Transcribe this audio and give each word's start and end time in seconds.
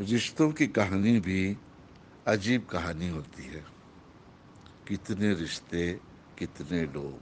रिश्तों 0.00 0.52
की 0.52 0.66
कहानी 0.66 1.20
भी 1.20 1.56
अजीब 2.26 2.66
कहानी 2.66 3.08
होती 3.08 3.42
है। 3.42 3.64
कितने 4.88 5.34
रिश्ते, 5.34 6.00
कितने 6.38 6.82
लोग। 6.82 7.20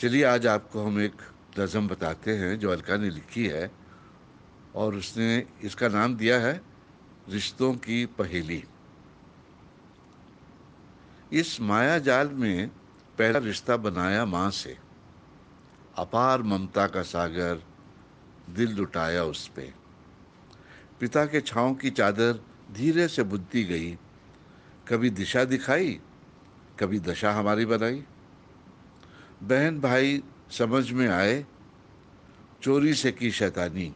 चलिए, 0.00 0.24
आज 0.24 0.46
आपको 0.46 0.82
हम 0.82 1.00
एक 1.00 1.14
नज़म 1.58 1.88
बताते 1.88 2.36
हैं 2.36 2.58
जो 2.58 2.70
अलका 2.70 2.96
ने 2.96 3.10
लिखी 3.10 3.46
है 3.46 3.70
और 4.74 4.94
उसने 4.94 5.46
इसका 5.62 5.88
नाम 5.88 6.16
दिया 6.16 6.40
है 6.40 6.60
रिश्तों 7.28 7.74
की 7.74 8.06
पहेली। 8.06 8.64
इस 11.32 11.60
माया 11.60 11.98
जाल 11.98 12.28
में 12.28 12.68
पहला 13.18 13.38
रिश्ता 13.38 13.76
बनाया 13.76 14.24
माँ 14.24 14.50
से। 14.50 14.78
अपार 15.96 16.42
ममता 16.42 16.86
का 16.86 17.02
सागर 17.02 17.62
दिल 18.50 18.70
लुटाया 18.70 19.24
उस 19.24 19.48
पे। 19.48 19.87
पिता 21.00 21.24
के 21.26 21.40
छाँव 21.40 21.74
की 21.74 21.90
चादर 21.90 22.40
धीरे 22.72 23.08
से 23.08 23.22
बुद्धि 23.22 23.64
गई। 23.64 23.98
कभी 24.88 25.10
दिशा 25.10 25.44
दिखाई, 25.44 26.00
कभी 26.80 27.00
दशा 27.00 27.32
हमारी 27.32 27.66
बनाई। 27.66 28.04
बहन 29.42 29.80
भाई 29.80 30.22
समझ 30.50 30.90
में 30.92 31.08
आए, 31.08 31.46
चोरी 32.62 32.94
से 32.94 33.12
की 33.12 33.30
शैतानी। 33.30 33.94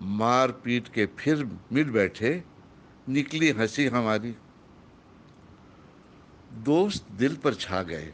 मार 0.00 0.52
पीट 0.52 0.88
के 0.88 1.06
फिर 1.06 1.58
मिल 1.72 1.90
बैठे, 1.90 2.44
निकली 3.08 3.50
हँसी 3.50 3.86
हमारी। 3.86 4.36
दोस्त 6.52 7.06
दिल 7.12 7.36
पर 7.36 7.54
छा 7.54 7.82
गए। 7.82 8.12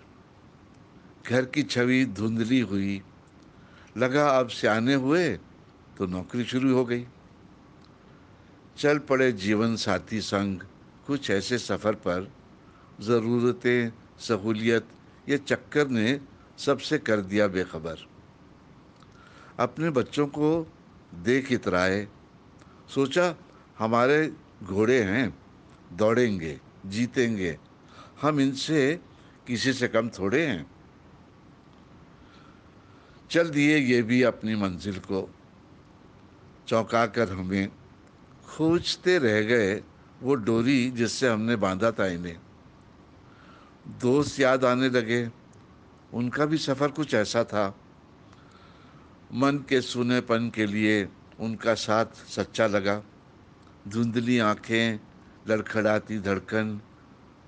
घर 1.26 1.44
की 1.44 1.62
छवि 1.62 2.04
धुंधली 2.04 2.60
हुई। 2.60 3.02
लगा 3.96 4.28
अब 4.28 4.48
सियाने 4.48 4.94
हुए 4.94 5.36
तो 5.98 6.06
नौकरी 6.06 6.44
शुरू 6.44 6.74
हो 6.74 6.84
गई। 6.84 7.06
चल 8.78 8.98
पड़े 8.98 9.32
जीवन 9.32 9.76
साथी 9.76 10.20
संग। 10.20 10.60
कुछ 11.06 11.30
ऐसे 11.30 11.58
सफ़र 11.58 11.94
पर 11.94 12.32
ज़रूरतें, 13.00 13.92
सहूलियत 14.18 14.86
ये 15.28 15.38
चक्कर 15.38 15.88
ने 15.88 16.20
सबसे 16.58 16.98
कर 16.98 17.20
दिया 17.20 17.48
बेखबर। 17.48 18.06
अपने 19.58 19.90
बच्चों 19.90 20.26
को 20.26 20.72
देख 21.14 21.52
इतराए। 21.52 22.08
सोचा, 22.94 23.34
हमारे 23.78 24.32
घोड़े 24.62 25.02
हैं, 25.02 25.38
दौड़ेंगे, 25.92 26.60
जीतेंगे। 26.86 27.58
हम 28.22 28.40
इनसे 28.40 29.00
किसी 29.46 29.72
से 29.72 29.88
कम 29.88 30.08
थोड़े 30.08 30.46
हैं। 30.46 30.70
चल 33.30 33.50
दिए 33.50 33.76
ये 33.76 34.02
भी 34.02 34.22
अपनी 34.22 34.54
मंजिल 34.54 34.98
को। 34.98 35.34
चौंका 36.68 37.06
कर 37.06 37.32
हमें 37.32 37.68
खोजते 38.48 39.18
रह 39.18 39.42
गए 39.42 39.82
वो 40.22 40.34
डोरी 40.34 40.90
जिससे 40.90 41.28
हमने 41.28 41.56
बांधा 41.56 41.90
था 41.90 42.06
इन्हें। 42.06 42.36
दोस्त 43.88 44.40
याद 44.40 44.64
आने 44.64 44.88
लगे। 44.88 45.30
उनका 46.14 46.44
भी 46.46 46.58
सफ़र 46.58 46.88
कुछ 46.88 47.14
ऐसा 47.14 47.44
था। 47.44 47.74
मन 49.32 49.64
के 49.68 49.80
सुनेपन 49.80 50.50
के 50.50 50.66
लिए 50.66 51.08
उनका 51.40 51.74
साथ 51.74 52.06
सच्चा 52.06 52.66
लगा। 52.66 53.02
धुंधली 53.88 54.38
आँखें, 54.38 55.00
लड़खड़ाती 55.48 56.18
धड़कन, 56.18 56.80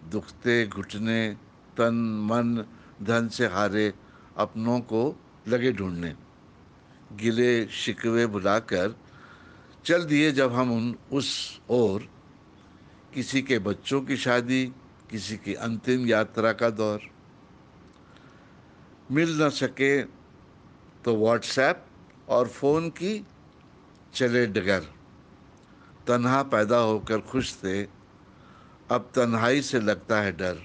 दुखते 0.09 0.67
घुटने, 0.67 1.37
तन, 1.77 1.95
मन, 2.31 2.65
धन 3.05 3.28
से 3.28 3.47
हारे 3.47 3.95
अपनों 4.37 4.81
को 4.81 5.21
लगे 5.48 5.73
ढूँढने। 5.73 6.15
गिले 7.12 7.67
शिकवे 7.67 8.27
बुलाकर 8.27 8.97
चल 9.85 10.05
दिए 10.05 10.33
जब 10.33 10.53
हम 10.53 10.73
उन, 10.73 10.97
उस 11.13 11.61
और 11.71 12.09
किसी 13.15 13.43
के 13.43 13.59
बच्चों 13.59 14.01
की 14.01 14.17
शादी, 14.17 14.73
किसी 15.11 15.37
की 15.37 15.55
अंतिम 15.55 16.07
यात्रा 16.07 16.53
का 16.53 16.71
दौर। 16.71 17.01
मिल 19.11 19.43
न 19.43 19.51
सके 19.51 20.03
तो 21.05 21.17
व्हाट्सएप 21.17 21.87
और 22.29 22.49
फ़ोन 22.49 22.91
की 22.91 23.27
चले 24.15 24.47
डगर। 24.47 24.81
तन्हा 26.07 26.43
पैदा 26.43 26.77
होकर 26.77 27.21
खुश 27.21 27.55
थे, 27.55 27.83
अब 28.91 29.11
तन्हाई 29.15 29.62
से 29.62 29.81
लगता 29.81 30.21
है 30.21 30.33
डर। 30.33 30.59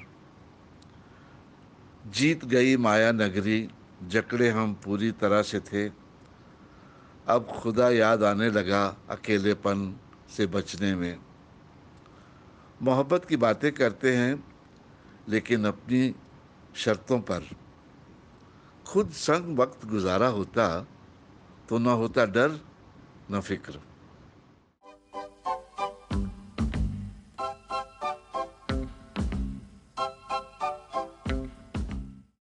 जीत 2.07 2.45
गई 2.45 2.77
माया 2.77 3.11
नगरी 3.11 3.69
जकड़े 4.03 4.49
हम 4.49 4.73
पूरी 4.73 5.11
तरह 5.11 5.41
से 5.41 5.59
थे। 5.59 6.04
अब 7.27 7.45
खुदा 7.45 7.89
याद 7.89 8.23
आने 8.23 8.49
लगा 8.49 8.97
अकेलेपन 9.09 9.99
से 10.29 10.45
बचने 10.45 10.95
में। 10.95 11.19
मोहब्बत 12.81 13.25
की 13.25 13.37
बातें 13.37 13.71
करते 13.71 14.15
हैं, 14.15 14.43
लेकिन 15.29 15.65
अपनी 15.65 16.15
शर्तों 16.75 17.19
पर। 17.19 17.47
खुद 18.87 19.09
संग 19.09 19.57
वक्त 19.57 19.85
गुजारा 19.85 20.27
होता 20.27 20.87
तो 21.69 21.77
ना 21.77 21.91
होता 21.91 22.25
डर, 22.25 22.59
न 23.31 23.39
फ़िक्र। 23.39 23.79